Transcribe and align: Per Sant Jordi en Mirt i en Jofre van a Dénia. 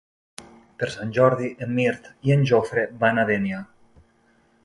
Per 0.83 0.87
Sant 0.93 1.11
Jordi 1.17 1.49
en 1.65 1.75
Mirt 1.81 2.09
i 2.29 2.35
en 2.37 2.47
Jofre 2.53 2.85
van 3.05 3.23
a 3.25 3.29
Dénia. 3.33 3.61